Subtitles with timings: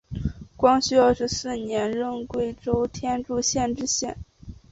[0.57, 4.17] 光绪二十四年任贵州天柱县知县。